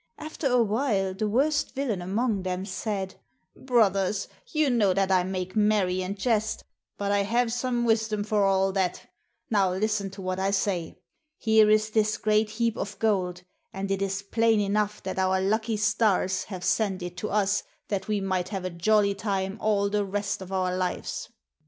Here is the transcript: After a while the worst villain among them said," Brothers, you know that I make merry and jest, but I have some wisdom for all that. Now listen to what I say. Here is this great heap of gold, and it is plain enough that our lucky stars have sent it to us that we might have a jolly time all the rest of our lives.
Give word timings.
After 0.17 0.47
a 0.47 0.63
while 0.63 1.13
the 1.13 1.29
worst 1.29 1.75
villain 1.75 2.01
among 2.01 2.41
them 2.41 2.65
said," 2.65 3.19
Brothers, 3.55 4.27
you 4.47 4.71
know 4.71 4.95
that 4.95 5.11
I 5.11 5.21
make 5.21 5.55
merry 5.55 6.01
and 6.01 6.17
jest, 6.17 6.63
but 6.97 7.11
I 7.11 7.19
have 7.19 7.53
some 7.53 7.85
wisdom 7.85 8.23
for 8.23 8.43
all 8.43 8.71
that. 8.71 9.07
Now 9.51 9.71
listen 9.73 10.09
to 10.09 10.21
what 10.23 10.39
I 10.39 10.49
say. 10.49 10.97
Here 11.37 11.69
is 11.69 11.91
this 11.91 12.17
great 12.17 12.49
heap 12.49 12.77
of 12.77 12.97
gold, 12.97 13.43
and 13.71 13.91
it 13.91 14.01
is 14.01 14.23
plain 14.23 14.59
enough 14.59 15.03
that 15.03 15.19
our 15.19 15.39
lucky 15.39 15.77
stars 15.77 16.45
have 16.45 16.63
sent 16.63 17.03
it 17.03 17.15
to 17.17 17.29
us 17.29 17.61
that 17.89 18.07
we 18.07 18.19
might 18.21 18.49
have 18.49 18.65
a 18.65 18.71
jolly 18.71 19.13
time 19.13 19.55
all 19.61 19.87
the 19.87 20.03
rest 20.03 20.41
of 20.41 20.51
our 20.51 20.75
lives. 20.75 21.29